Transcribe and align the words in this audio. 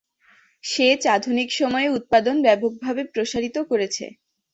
সেচ 0.63 1.01
আধুনিক 1.15 1.49
সময়ে 1.59 1.87
উৎপাদন 1.97 2.35
ব্যাপকভাবে 2.45 3.01
প্রসারিত 3.13 3.57
করেছে। 3.71 4.05